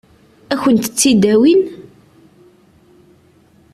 Ad 0.51 0.57
kent-t-id-awin? 0.61 1.61